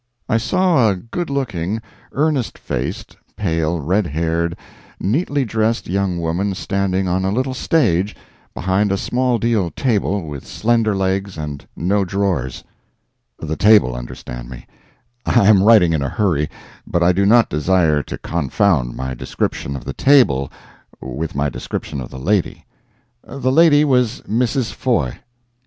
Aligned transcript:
I 0.27 0.37
saw 0.37 0.89
a 0.89 0.95
good 0.95 1.29
looking, 1.29 1.79
earnest 2.13 2.57
faced, 2.57 3.17
pale 3.35 3.79
red 3.79 4.07
haired, 4.07 4.57
neatly 4.99 5.45
dressed, 5.45 5.87
young 5.87 6.19
woman 6.19 6.55
standing 6.55 7.07
on 7.07 7.23
a 7.23 7.31
little 7.31 7.53
stage 7.53 8.15
behind 8.55 8.91
a 8.91 8.97
small 8.97 9.37
deal 9.37 9.69
table 9.69 10.25
with 10.27 10.43
slender 10.47 10.95
legs 10.95 11.37
and 11.37 11.67
no 11.75 12.03
drawers—the 12.03 13.55
table, 13.57 13.93
understand 13.95 14.49
me; 14.49 14.65
I 15.23 15.45
am 15.47 15.61
writing 15.61 15.93
in 15.93 16.01
a 16.01 16.09
hurry, 16.09 16.49
but 16.87 17.03
I 17.03 17.11
do 17.11 17.23
not 17.23 17.47
desire 17.47 18.01
to 18.01 18.17
confound 18.17 18.95
my 18.95 19.13
description 19.13 19.75
of 19.75 19.85
the 19.85 19.93
table 19.93 20.51
with 20.99 21.35
my 21.35 21.47
description 21.47 22.01
of 22.01 22.09
the 22.09 22.17
lady. 22.17 22.65
The 23.23 23.51
lady 23.51 23.85
was 23.85 24.21
Mrs. 24.27 24.73
Foye. 24.73 25.19